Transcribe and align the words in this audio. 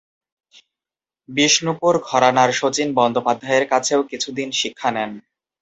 বিষ্ণুপুর 1.29 1.93
ঘরানার 2.09 2.49
শচীন 2.53 2.89
বন্দ্যোপাধ্যায়ের 2.97 3.65
কাছেও 3.73 4.01
কিছু 4.11 4.29
দিন 4.37 4.49
শিক্ষা 4.61 4.89
নেন। 4.91 5.11